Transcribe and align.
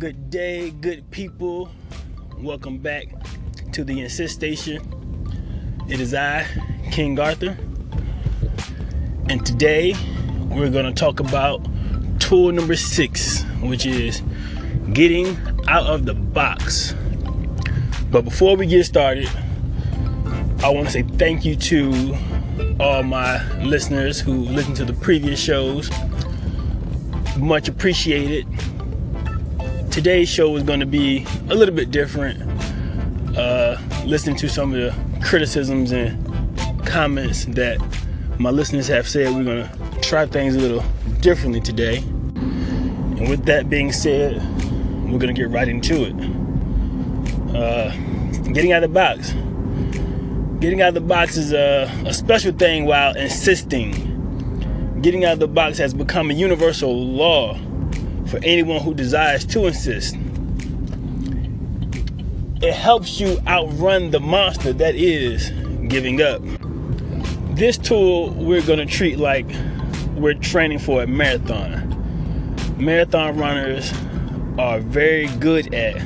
Good 0.00 0.30
day, 0.30 0.70
good 0.70 1.10
people. 1.10 1.68
Welcome 2.38 2.78
back 2.78 3.04
to 3.72 3.84
the 3.84 4.00
Insist 4.00 4.34
Station. 4.34 4.80
It 5.90 6.00
is 6.00 6.14
I, 6.14 6.46
King 6.90 7.20
Arthur, 7.20 7.58
and 9.28 9.44
today 9.44 9.94
we're 10.48 10.70
going 10.70 10.86
to 10.86 10.94
talk 10.94 11.20
about 11.20 11.62
tool 12.18 12.50
number 12.50 12.76
six, 12.76 13.42
which 13.60 13.84
is 13.84 14.22
getting 14.94 15.36
out 15.68 15.84
of 15.84 16.06
the 16.06 16.14
box. 16.14 16.94
But 18.10 18.24
before 18.24 18.56
we 18.56 18.64
get 18.64 18.86
started, 18.86 19.28
I 20.64 20.70
want 20.70 20.86
to 20.86 20.92
say 20.92 21.02
thank 21.02 21.44
you 21.44 21.56
to 21.56 22.16
all 22.80 23.02
my 23.02 23.46
listeners 23.58 24.18
who 24.18 24.32
listened 24.32 24.76
to 24.76 24.86
the 24.86 24.94
previous 24.94 25.38
shows. 25.38 25.90
Much 27.36 27.68
appreciated 27.68 28.46
today's 29.90 30.28
show 30.28 30.54
is 30.54 30.62
going 30.62 30.80
to 30.80 30.86
be 30.86 31.26
a 31.48 31.54
little 31.54 31.74
bit 31.74 31.90
different. 31.90 32.40
Uh, 33.36 33.76
listening 34.04 34.36
to 34.36 34.48
some 34.48 34.72
of 34.72 34.80
the 34.80 35.20
criticisms 35.20 35.90
and 35.92 36.16
comments 36.86 37.44
that 37.46 37.78
my 38.38 38.50
listeners 38.50 38.86
have 38.86 39.08
said, 39.08 39.34
we're 39.34 39.44
going 39.44 39.68
to 39.68 40.00
try 40.00 40.26
things 40.26 40.54
a 40.54 40.58
little 40.58 40.84
differently 41.20 41.60
today. 41.60 41.98
And 41.98 43.28
with 43.28 43.44
that 43.46 43.68
being 43.68 43.92
said, 43.92 44.36
we're 45.10 45.18
going 45.18 45.34
to 45.34 45.40
get 45.40 45.50
right 45.50 45.68
into 45.68 46.04
it. 46.04 46.14
Uh, 47.54 47.90
getting 48.52 48.72
out 48.72 48.84
of 48.84 48.90
the 48.90 48.94
box. 48.94 49.32
Getting 50.60 50.82
out 50.82 50.88
of 50.88 50.94
the 50.94 51.00
box 51.00 51.36
is 51.36 51.52
a, 51.52 51.90
a 52.06 52.14
special 52.14 52.52
thing 52.52 52.84
while 52.84 53.16
insisting. 53.16 55.00
Getting 55.02 55.24
out 55.24 55.34
of 55.34 55.40
the 55.40 55.48
box 55.48 55.78
has 55.78 55.94
become 55.94 56.30
a 56.30 56.34
universal 56.34 56.96
law 56.96 57.58
for 58.26 58.38
anyone 58.42 58.80
who 58.80 58.94
desires 58.94 59.44
to 59.46 59.66
insist. 59.66 60.16
It 62.62 62.74
helps 62.74 63.18
you 63.18 63.38
outrun 63.46 64.10
the 64.10 64.20
monster 64.20 64.72
that 64.74 64.94
is 64.94 65.50
giving 65.88 66.20
up. 66.20 66.42
This 67.56 67.78
tool 67.78 68.30
we're 68.30 68.62
going 68.62 68.78
to 68.78 68.86
treat 68.86 69.18
like 69.18 69.46
we're 70.14 70.34
training 70.34 70.78
for 70.78 71.02
a 71.02 71.06
marathon. 71.06 71.86
Marathon 72.78 73.36
runners 73.36 73.92
are 74.58 74.80
very 74.80 75.26
good 75.38 75.74
at 75.74 75.96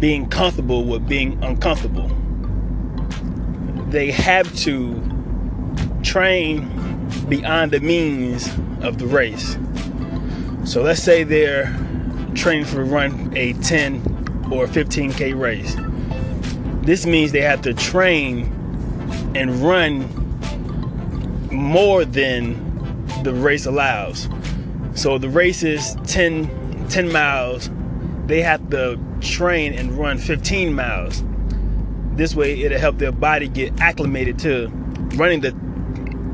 being 0.00 0.28
comfortable 0.28 0.84
with 0.84 1.06
being 1.06 1.42
uncomfortable. 1.44 2.08
They 3.90 4.10
have 4.10 4.54
to 4.60 5.00
train 6.02 6.68
beyond 7.28 7.70
the 7.70 7.80
means 7.80 8.48
of 8.80 8.98
the 8.98 9.06
race. 9.06 9.56
So 10.64 10.80
let's 10.80 11.02
say 11.02 11.24
they're 11.24 11.64
training 12.34 12.64
for 12.64 12.84
run 12.84 13.32
a 13.36 13.52
10 13.54 14.48
or 14.52 14.66
15k 14.66 15.38
race. 15.38 15.76
This 16.86 17.04
means 17.04 17.32
they 17.32 17.40
have 17.42 17.62
to 17.62 17.74
train 17.74 18.44
and 19.34 19.56
run 19.56 20.08
more 21.50 22.04
than 22.04 23.06
the 23.24 23.34
race 23.34 23.66
allows. 23.66 24.28
So 24.94 25.18
the 25.18 25.28
race 25.28 25.62
is 25.62 25.96
10 26.06 26.88
10 26.88 27.10
miles. 27.10 27.70
They 28.26 28.40
have 28.42 28.70
to 28.70 28.98
train 29.20 29.72
and 29.74 29.92
run 29.92 30.18
15 30.18 30.74
miles. 30.74 31.24
This 32.14 32.34
way 32.34 32.60
it'll 32.60 32.78
help 32.78 32.98
their 32.98 33.12
body 33.12 33.48
get 33.48 33.80
acclimated 33.80 34.38
to 34.40 34.68
running 35.16 35.40
the 35.40 35.56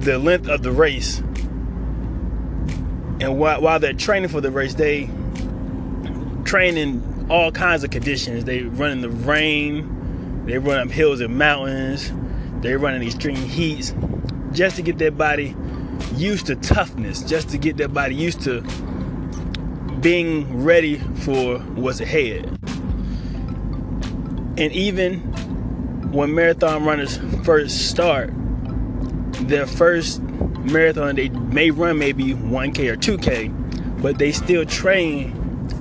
the 0.00 0.18
length 0.18 0.48
of 0.48 0.62
the 0.62 0.72
race 0.72 1.22
and 3.20 3.38
while, 3.38 3.60
while 3.60 3.78
they're 3.78 3.92
training 3.92 4.30
for 4.30 4.40
the 4.40 4.50
race, 4.50 4.74
they 4.74 5.08
train 6.44 6.76
in 6.76 7.26
all 7.30 7.52
kinds 7.52 7.84
of 7.84 7.90
conditions. 7.90 8.44
They 8.44 8.62
run 8.62 8.90
in 8.90 9.00
the 9.02 9.10
rain, 9.10 10.46
they 10.46 10.58
run 10.58 10.78
up 10.78 10.90
hills 10.90 11.20
and 11.20 11.36
mountains, 11.36 12.12
they 12.62 12.74
run 12.74 12.94
in 12.94 13.02
extreme 13.02 13.36
heats, 13.36 13.94
just 14.52 14.76
to 14.76 14.82
get 14.82 14.98
their 14.98 15.10
body 15.10 15.54
used 16.16 16.46
to 16.46 16.56
toughness, 16.56 17.22
just 17.22 17.50
to 17.50 17.58
get 17.58 17.76
their 17.76 17.88
body 17.88 18.14
used 18.14 18.40
to 18.42 18.62
being 20.00 20.64
ready 20.64 20.98
for 20.98 21.58
what's 21.58 22.00
ahead. 22.00 22.46
And 24.56 24.72
even 24.72 25.20
when 26.10 26.34
marathon 26.34 26.84
runners 26.84 27.18
first 27.44 27.90
start, 27.90 28.32
their 29.42 29.66
first 29.66 30.20
marathon, 30.64 31.16
they 31.16 31.28
may 31.28 31.70
run 31.70 31.98
maybe 31.98 32.34
1K 32.34 32.90
or 32.90 32.96
2K, 32.96 34.02
but 34.02 34.18
they 34.18 34.32
still 34.32 34.64
train 34.64 35.36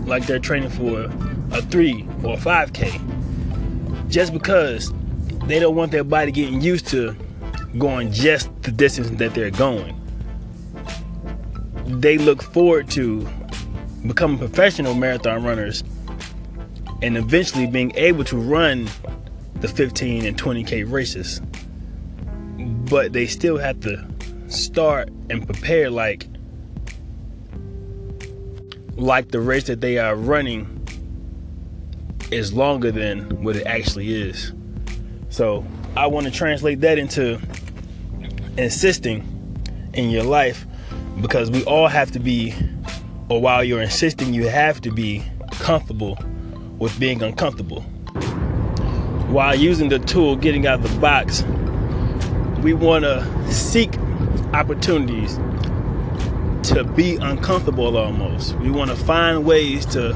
like 0.06 0.25
they're 0.25 0.40
training 0.40 0.69
for 0.69 1.12
a 1.51 1.62
3 1.62 2.07
or 2.23 2.34
a 2.34 2.38
5K. 2.38 4.09
Just 4.09 4.34
because 4.34 4.91
they 5.45 5.59
don't 5.59 5.75
want 5.75 5.91
their 5.91 6.03
body 6.03 6.31
getting 6.31 6.62
used 6.62 6.88
to 6.88 7.16
going 7.78 8.12
just 8.12 8.50
the 8.63 8.72
distance 8.72 9.09
that 9.12 9.34
they're 9.34 9.51
going. 9.51 9.95
They 11.85 12.18
look 12.18 12.41
forward 12.41 12.89
to 12.91 13.28
becoming 14.07 14.38
professional 14.38 14.94
marathon 14.94 15.44
runners 15.44 15.84
and 17.01 17.18
eventually 17.18 17.68
being 17.68 17.95
able 17.95 18.23
to 18.25 18.38
run 18.38 18.89
the 19.56 19.68
15 19.68 20.25
and 20.25 20.38
20k 20.38 20.89
races. 20.89 21.41
But 22.89 23.13
they 23.13 23.28
still 23.28 23.57
have 23.57 23.79
to 23.81 24.07
start 24.49 25.09
and 25.29 25.45
prepare 25.45 25.89
like 25.89 26.27
like 28.95 29.29
the 29.29 29.39
race 29.39 29.65
that 29.65 29.79
they 29.79 29.97
are 29.97 30.15
running 30.15 30.75
is 32.31 32.53
longer 32.53 32.91
than 32.91 33.43
what 33.43 33.55
it 33.55 33.65
actually 33.65 34.13
is. 34.13 34.51
So 35.29 35.65
I 35.95 36.07
want 36.07 36.25
to 36.25 36.31
translate 36.31 36.81
that 36.81 36.97
into 36.97 37.39
insisting 38.57 39.23
in 39.93 40.09
your 40.09 40.23
life 40.23 40.65
because 41.21 41.49
we 41.49 41.63
all 41.63 41.88
have 41.88 42.11
to 42.11 42.19
be, 42.19 42.53
or 43.29 43.41
while 43.41 43.63
you're 43.63 43.81
insisting, 43.81 44.33
you 44.33 44.47
have 44.47 44.81
to 44.81 44.91
be 44.91 45.23
comfortable 45.51 46.17
with 46.77 46.97
being 46.99 47.21
uncomfortable. 47.23 47.81
While 49.31 49.55
using 49.55 49.89
the 49.89 49.99
tool, 49.99 50.35
getting 50.35 50.67
out 50.67 50.83
of 50.83 50.93
the 50.93 50.99
box, 50.99 51.43
we 52.61 52.73
want 52.73 53.05
to 53.05 53.51
seek 53.51 53.93
opportunities 54.53 55.37
to 56.69 56.83
be 56.83 57.15
uncomfortable 57.15 57.97
almost. 57.97 58.55
We 58.57 58.69
want 58.71 58.89
to 58.89 58.95
find 58.95 59.45
ways 59.45 59.85
to 59.87 60.13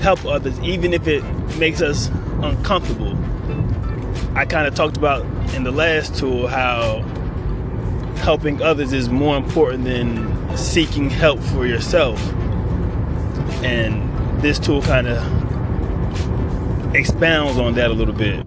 help 0.00 0.24
others, 0.24 0.58
even 0.60 0.92
if 0.92 1.06
it 1.06 1.22
makes 1.58 1.80
us 1.80 2.08
uncomfortable. 2.42 3.16
I 4.34 4.44
kind 4.46 4.66
of 4.66 4.74
talked 4.74 4.96
about 4.96 5.24
in 5.54 5.64
the 5.64 5.70
last 5.70 6.16
tool 6.16 6.48
how 6.48 7.00
helping 8.16 8.62
others 8.62 8.92
is 8.92 9.08
more 9.08 9.36
important 9.36 9.84
than 9.84 10.56
seeking 10.56 11.10
help 11.10 11.40
for 11.40 11.66
yourself. 11.66 12.20
And 13.62 14.42
this 14.42 14.58
tool 14.58 14.82
kind 14.82 15.06
of 15.06 16.94
expounds 16.94 17.58
on 17.58 17.74
that 17.74 17.90
a 17.90 17.94
little 17.94 18.14
bit. 18.14 18.46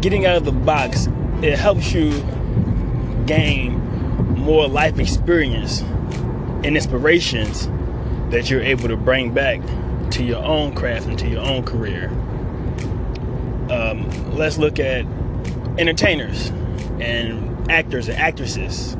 Getting 0.00 0.26
out 0.26 0.36
of 0.36 0.44
the 0.44 0.52
box, 0.52 1.08
it 1.42 1.58
helps 1.58 1.92
you 1.92 2.10
gain 3.26 3.78
more 4.38 4.68
life 4.68 4.98
experience 4.98 5.80
and 5.80 6.76
inspirations 6.76 7.68
that 8.30 8.50
you're 8.50 8.62
able 8.62 8.88
to 8.88 8.96
bring 8.96 9.32
back 9.32 9.60
to 10.10 10.22
your 10.22 10.42
own 10.42 10.74
craft 10.74 11.06
and 11.06 11.18
to 11.18 11.28
your 11.28 11.42
own 11.42 11.62
career. 11.64 12.08
Um, 13.70 14.36
let's 14.36 14.58
look 14.58 14.78
at 14.78 15.04
entertainers 15.78 16.48
and 17.00 17.70
actors 17.70 18.08
and 18.08 18.18
actresses. 18.18 18.96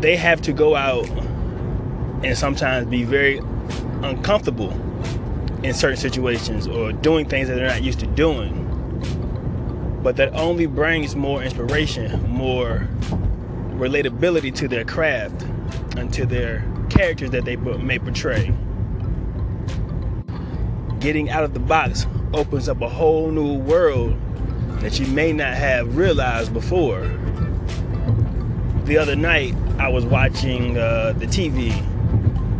They 0.00 0.16
have 0.16 0.42
to 0.42 0.52
go 0.52 0.74
out 0.74 1.08
and 2.24 2.36
sometimes 2.36 2.86
be 2.88 3.04
very 3.04 3.38
uncomfortable 4.02 4.72
in 5.62 5.74
certain 5.74 5.96
situations 5.96 6.66
or 6.66 6.92
doing 6.92 7.28
things 7.28 7.48
that 7.48 7.54
they're 7.54 7.68
not 7.68 7.82
used 7.82 8.00
to 8.00 8.06
doing 8.06 8.65
but 10.02 10.16
that 10.16 10.34
only 10.34 10.66
brings 10.66 11.16
more 11.16 11.42
inspiration, 11.42 12.28
more 12.28 12.88
relatability 13.72 14.54
to 14.54 14.68
their 14.68 14.84
craft 14.84 15.42
and 15.96 16.12
to 16.14 16.26
their 16.26 16.64
characters 16.88 17.30
that 17.30 17.44
they 17.44 17.56
may 17.56 17.98
portray. 17.98 18.54
Getting 21.00 21.30
out 21.30 21.44
of 21.44 21.54
the 21.54 21.60
box 21.60 22.06
opens 22.32 22.68
up 22.68 22.80
a 22.80 22.88
whole 22.88 23.30
new 23.30 23.54
world 23.54 24.18
that 24.80 24.98
you 24.98 25.06
may 25.08 25.32
not 25.32 25.54
have 25.54 25.96
realized 25.96 26.52
before. 26.52 27.00
The 28.84 28.98
other 28.98 29.16
night, 29.16 29.54
I 29.78 29.88
was 29.88 30.04
watching 30.04 30.78
uh, 30.78 31.12
the 31.18 31.26
TV, 31.26 31.74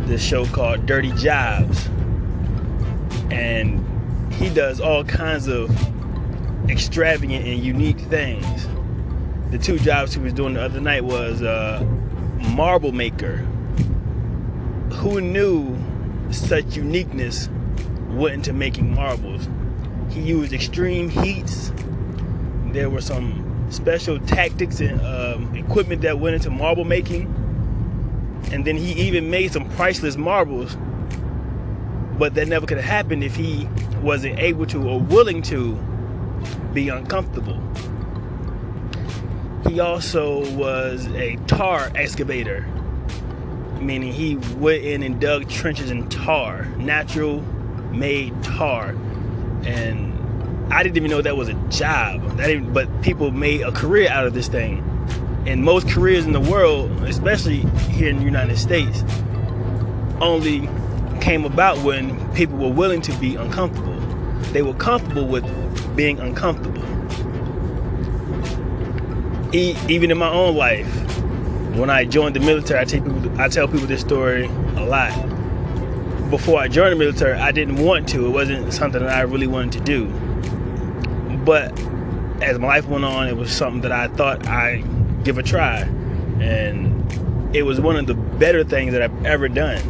this 0.07 0.21
show 0.21 0.45
called 0.45 0.85
Dirty 0.85 1.11
Jobs, 1.13 1.87
and 3.31 3.83
he 4.33 4.49
does 4.49 4.79
all 4.79 5.03
kinds 5.03 5.47
of 5.47 5.69
extravagant 6.69 7.45
and 7.45 7.63
unique 7.63 7.99
things. 7.99 8.67
The 9.51 9.57
two 9.57 9.79
jobs 9.79 10.13
he 10.13 10.19
was 10.19 10.33
doing 10.33 10.55
the 10.55 10.61
other 10.61 10.81
night 10.81 11.03
was 11.03 11.41
uh, 11.41 11.85
marble 12.55 12.91
maker, 12.91 13.37
who 14.91 15.21
knew 15.21 15.77
such 16.31 16.75
uniqueness 16.75 17.49
went 18.09 18.35
into 18.35 18.53
making 18.53 18.93
marbles? 18.93 19.47
He 20.09 20.21
used 20.21 20.53
extreme 20.53 21.09
heats. 21.09 21.71
There 22.67 22.89
were 22.89 23.01
some 23.01 23.67
special 23.69 24.19
tactics 24.19 24.79
and 24.79 24.99
um, 25.01 25.55
equipment 25.55 26.01
that 26.01 26.19
went 26.19 26.35
into 26.35 26.49
marble 26.49 26.83
making. 26.83 27.33
And 28.51 28.65
then 28.65 28.77
he 28.77 28.93
even 28.93 29.29
made 29.29 29.51
some 29.51 29.69
priceless 29.71 30.17
marbles. 30.17 30.77
But 32.17 32.33
that 32.35 32.47
never 32.47 32.65
could 32.65 32.77
have 32.77 32.85
happened 32.85 33.23
if 33.23 33.35
he 33.35 33.67
wasn't 34.01 34.39
able 34.39 34.65
to 34.67 34.89
or 34.89 34.99
willing 34.99 35.41
to 35.43 35.77
be 36.73 36.89
uncomfortable. 36.89 37.61
He 39.67 39.79
also 39.79 40.49
was 40.55 41.07
a 41.07 41.35
tar 41.47 41.91
excavator, 41.95 42.61
meaning 43.81 44.13
he 44.13 44.37
went 44.57 44.83
in 44.83 45.03
and 45.03 45.19
dug 45.19 45.49
trenches 45.49 45.91
in 45.91 46.07
tar, 46.09 46.65
natural 46.77 47.41
made 47.91 48.41
tar. 48.43 48.95
And 49.63 50.13
I 50.73 50.83
didn't 50.83 50.97
even 50.97 51.11
know 51.11 51.21
that 51.21 51.35
was 51.35 51.49
a 51.49 51.55
job. 51.69 52.21
But 52.73 53.01
people 53.01 53.31
made 53.31 53.61
a 53.61 53.71
career 53.71 54.09
out 54.09 54.25
of 54.25 54.33
this 54.33 54.47
thing. 54.47 54.83
And 55.45 55.63
most 55.63 55.89
careers 55.89 56.25
in 56.25 56.33
the 56.33 56.41
world, 56.41 56.91
especially 57.03 57.59
here 57.89 58.09
in 58.09 58.17
the 58.19 58.25
United 58.25 58.57
States, 58.57 59.03
only 60.19 60.69
came 61.21 61.45
about 61.45 61.77
when 61.79 62.33
people 62.33 62.57
were 62.57 62.71
willing 62.71 63.01
to 63.01 63.13
be 63.13 63.35
uncomfortable. 63.35 63.96
They 64.53 64.61
were 64.61 64.73
comfortable 64.73 65.27
with 65.27 65.45
being 65.95 66.19
uncomfortable. 66.19 66.83
even 69.53 70.11
in 70.11 70.17
my 70.17 70.29
own 70.29 70.55
life, 70.55 70.87
when 71.75 71.89
I 71.89 72.05
joined 72.05 72.35
the 72.35 72.39
military, 72.39 72.79
I, 72.79 72.85
people, 72.85 73.41
I 73.41 73.47
tell 73.47 73.67
people 73.67 73.87
this 73.87 74.01
story 74.01 74.45
a 74.45 74.85
lot. 74.85 75.11
Before 76.29 76.59
I 76.59 76.67
joined 76.67 76.93
the 76.93 76.97
military, 76.97 77.33
I 77.33 77.51
didn't 77.51 77.77
want 77.77 78.09
to. 78.09 78.25
It 78.25 78.29
wasn't 78.29 78.73
something 78.73 79.01
that 79.01 79.13
I 79.13 79.21
really 79.21 79.47
wanted 79.47 79.73
to 79.73 79.79
do. 79.79 80.07
But 81.45 81.71
as 82.41 82.59
my 82.59 82.67
life 82.67 82.87
went 82.87 83.05
on, 83.05 83.27
it 83.27 83.37
was 83.37 83.51
something 83.51 83.81
that 83.81 83.91
I 83.91 84.07
thought 84.09 84.47
I'd 84.47 84.83
give 85.23 85.37
a 85.37 85.43
try. 85.43 85.81
And 86.41 87.55
it 87.55 87.63
was 87.63 87.79
one 87.79 87.95
of 87.95 88.07
the 88.07 88.15
better 88.15 88.63
things 88.63 88.93
that 88.93 89.01
I've 89.01 89.25
ever 89.25 89.47
done. 89.47 89.81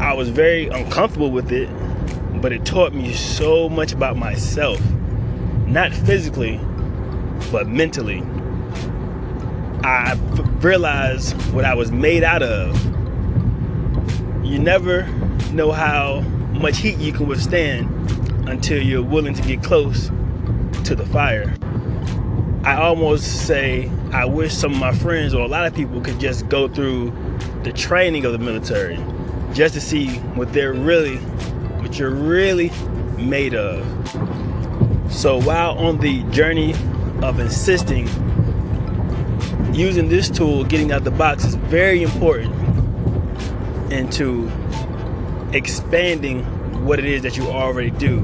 I 0.00 0.14
was 0.14 0.30
very 0.30 0.68
uncomfortable 0.68 1.30
with 1.30 1.52
it, 1.52 1.68
but 2.40 2.52
it 2.52 2.64
taught 2.64 2.92
me 2.92 3.12
so 3.12 3.68
much 3.68 3.92
about 3.92 4.16
myself. 4.16 4.80
Not 5.66 5.92
physically, 5.92 6.60
but 7.50 7.68
mentally. 7.68 8.22
I 9.84 10.14
realized 10.60 11.34
what 11.52 11.64
I 11.64 11.74
was 11.74 11.90
made 11.90 12.22
out 12.22 12.42
of. 12.42 12.76
You 14.44 14.58
never 14.58 15.06
know 15.52 15.72
how 15.72 16.20
much 16.52 16.78
heat 16.78 16.98
you 16.98 17.12
can 17.12 17.26
withstand 17.26 17.88
until 18.48 18.82
you're 18.82 19.02
willing 19.02 19.34
to 19.34 19.42
get 19.42 19.62
close 19.62 20.08
to 20.84 20.94
the 20.94 21.06
fire. 21.06 21.54
I 22.64 22.76
almost 22.76 23.46
say 23.46 23.90
I 24.12 24.24
wish 24.24 24.54
some 24.54 24.72
of 24.72 24.78
my 24.78 24.92
friends 24.92 25.34
or 25.34 25.42
a 25.42 25.48
lot 25.48 25.66
of 25.66 25.74
people 25.74 26.00
could 26.00 26.18
just 26.18 26.48
go 26.48 26.68
through 26.68 27.12
the 27.62 27.72
training 27.72 28.24
of 28.24 28.32
the 28.32 28.38
military 28.38 28.98
just 29.52 29.74
to 29.74 29.80
see 29.80 30.16
what 30.34 30.52
they're 30.52 30.72
really, 30.72 31.16
what 31.88 31.98
you're 31.98 32.10
really 32.10 32.70
made 33.16 33.54
of. 33.54 33.82
So 35.10 35.40
while 35.40 35.70
on 35.78 35.96
the 35.96 36.22
journey 36.24 36.74
of 37.22 37.40
insisting, 37.40 38.06
using 39.72 40.10
this 40.10 40.28
tool, 40.28 40.64
getting 40.64 40.92
out 40.92 41.04
the 41.04 41.10
box 41.10 41.44
is 41.44 41.54
very 41.54 42.02
important 42.02 42.54
into 43.90 44.50
expanding 45.54 46.44
what 46.84 46.98
it 46.98 47.06
is 47.06 47.22
that 47.22 47.38
you 47.38 47.46
already 47.46 47.90
do. 47.90 48.22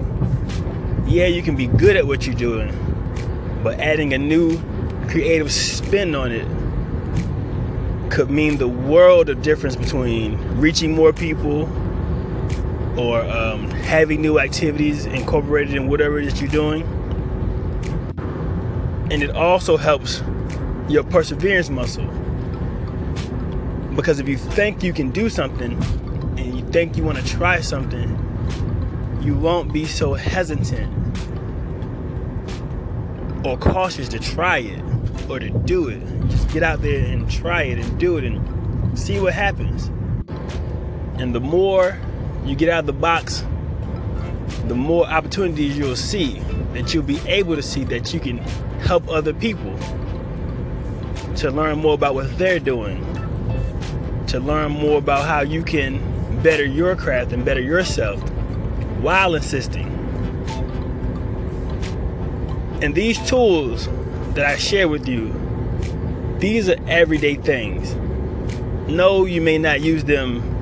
Yeah, 1.06 1.26
you 1.26 1.42
can 1.42 1.56
be 1.56 1.66
good 1.66 1.96
at 1.96 2.06
what 2.06 2.26
you're 2.26 2.36
doing, 2.36 2.70
but 3.62 3.80
adding 3.80 4.12
a 4.12 4.18
new 4.18 4.60
creative 5.08 5.50
spin 5.50 6.14
on 6.14 6.32
it 6.32 6.46
could 8.10 8.28
mean 8.28 8.58
the 8.58 8.68
world 8.68 9.30
of 9.30 9.40
difference 9.40 9.74
between 9.74 10.36
reaching 10.58 10.94
more 10.94 11.14
people 11.14 11.66
or 12.96 13.22
um, 13.22 13.68
having 13.70 14.22
new 14.22 14.38
activities 14.38 15.06
incorporated 15.06 15.74
in 15.74 15.88
whatever 15.88 16.18
it 16.18 16.26
is 16.26 16.40
you're 16.40 16.50
doing. 16.50 16.82
And 19.10 19.22
it 19.22 19.30
also 19.30 19.76
helps 19.76 20.22
your 20.88 21.04
perseverance 21.04 21.70
muscle. 21.70 22.06
Because 23.94 24.18
if 24.18 24.28
you 24.28 24.36
think 24.36 24.82
you 24.82 24.92
can 24.92 25.10
do 25.10 25.28
something 25.28 25.72
and 26.38 26.58
you 26.58 26.64
think 26.70 26.96
you 26.96 27.04
want 27.04 27.18
to 27.18 27.24
try 27.26 27.60
something, 27.60 28.20
you 29.22 29.34
won't 29.36 29.72
be 29.72 29.86
so 29.86 30.14
hesitant 30.14 30.92
or 33.46 33.56
cautious 33.58 34.08
to 34.08 34.18
try 34.18 34.58
it 34.58 34.82
or 35.28 35.38
to 35.38 35.50
do 35.50 35.88
it. 35.88 36.00
Just 36.28 36.50
get 36.52 36.62
out 36.62 36.82
there 36.82 37.04
and 37.04 37.30
try 37.30 37.62
it 37.62 37.78
and 37.78 37.98
do 37.98 38.16
it 38.18 38.24
and 38.24 38.98
see 38.98 39.20
what 39.20 39.32
happens. 39.32 39.90
And 41.20 41.34
the 41.34 41.40
more 41.40 41.98
you 42.44 42.54
get 42.54 42.68
out 42.68 42.80
of 42.80 42.86
the 42.86 42.92
box, 42.92 43.44
the 44.68 44.74
more 44.74 45.06
opportunities 45.06 45.76
you'll 45.76 45.96
see 45.96 46.40
that 46.72 46.92
you'll 46.92 47.02
be 47.02 47.20
able 47.26 47.56
to 47.56 47.62
see 47.62 47.84
that 47.84 48.12
you 48.12 48.20
can 48.20 48.38
help 48.80 49.08
other 49.08 49.32
people 49.32 49.76
to 51.36 51.50
learn 51.50 51.78
more 51.78 51.94
about 51.94 52.14
what 52.14 52.36
they're 52.38 52.58
doing, 52.58 53.00
to 54.26 54.40
learn 54.40 54.72
more 54.72 54.98
about 54.98 55.24
how 55.24 55.40
you 55.40 55.62
can 55.62 56.00
better 56.42 56.64
your 56.64 56.94
craft 56.96 57.32
and 57.32 57.44
better 57.44 57.60
yourself 57.60 58.20
while 59.00 59.34
insisting. 59.34 59.86
And 62.82 62.94
these 62.94 63.18
tools 63.28 63.88
that 64.34 64.44
I 64.44 64.56
share 64.56 64.88
with 64.88 65.08
you, 65.08 65.32
these 66.38 66.68
are 66.68 66.76
everyday 66.86 67.36
things. 67.36 67.94
No, 68.90 69.24
you 69.24 69.40
may 69.40 69.56
not 69.56 69.80
use 69.80 70.04
them, 70.04 70.53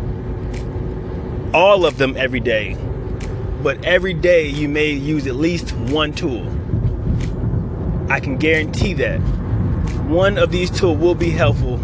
all 1.55 1.85
of 1.85 1.99
them 1.99 2.17
every 2.17 2.41
day, 2.41 2.77
but 3.63 3.85
every 3.85 4.15
day 4.15 4.47
you 4.47 4.69
may 4.69 4.91
use 4.91 5.27
at 5.27 5.37
least 5.37 5.73
one 5.73 6.13
tool. 6.13 6.47
I 8.11 8.21
can 8.21 8.37
guarantee 8.37 8.95
that 8.95 9.19
one 10.09 10.39
of 10.39 10.51
these 10.51 10.71
tools 10.71 10.99
will 10.99 11.15
be 11.15 11.31
helpful 11.31 11.81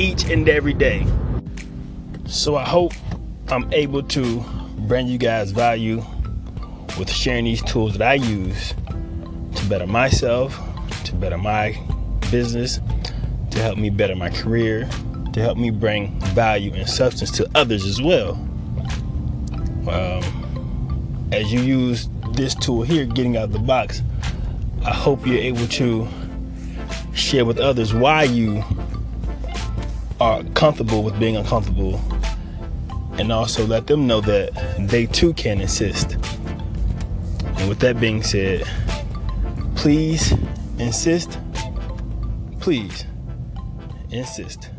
each 0.00 0.24
and 0.24 0.48
every 0.48 0.74
day. 0.74 1.06
So 2.26 2.56
I 2.56 2.64
hope 2.64 2.92
I'm 3.48 3.72
able 3.72 4.02
to 4.02 4.44
bring 4.78 5.06
you 5.06 5.18
guys 5.18 5.50
value 5.52 6.04
with 6.98 7.10
sharing 7.10 7.44
these 7.44 7.62
tools 7.62 7.96
that 7.96 8.02
I 8.02 8.14
use 8.14 8.74
to 9.54 9.64
better 9.66 9.86
myself, 9.86 10.58
to 11.04 11.14
better 11.14 11.38
my 11.38 11.78
business, 12.30 12.80
to 13.50 13.58
help 13.60 13.78
me 13.78 13.90
better 13.90 14.16
my 14.16 14.30
career, 14.30 14.88
to 15.32 15.40
help 15.40 15.58
me 15.58 15.70
bring 15.70 16.18
value 16.34 16.72
and 16.74 16.88
substance 16.88 17.30
to 17.32 17.48
others 17.54 17.84
as 17.84 18.00
well. 18.00 18.34
Um, 19.88 21.28
as 21.32 21.52
you 21.52 21.60
use 21.60 22.08
this 22.32 22.54
tool 22.54 22.82
here, 22.82 23.04
getting 23.04 23.36
out 23.36 23.44
of 23.44 23.52
the 23.52 23.58
box, 23.58 24.02
I 24.84 24.92
hope 24.92 25.26
you're 25.26 25.38
able 25.38 25.66
to 25.68 26.08
share 27.14 27.44
with 27.44 27.58
others 27.58 27.92
why 27.92 28.24
you 28.24 28.62
are 30.20 30.44
comfortable 30.54 31.02
with 31.02 31.18
being 31.18 31.36
uncomfortable 31.36 32.00
and 33.18 33.32
also 33.32 33.66
let 33.66 33.86
them 33.86 34.06
know 34.06 34.20
that 34.20 34.52
they 34.88 35.06
too 35.06 35.32
can 35.34 35.60
insist. 35.60 36.12
And 37.56 37.68
with 37.68 37.80
that 37.80 38.00
being 38.00 38.22
said, 38.22 38.66
please 39.76 40.32
insist, 40.78 41.38
please 42.60 43.04
insist. 44.10 44.71